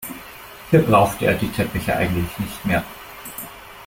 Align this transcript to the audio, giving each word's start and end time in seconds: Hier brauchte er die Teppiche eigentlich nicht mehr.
Hier 0.71 0.81
brauchte 0.83 1.27
er 1.27 1.35
die 1.35 1.51
Teppiche 1.51 1.95
eigentlich 1.95 2.39
nicht 2.39 2.65
mehr. 2.65 2.83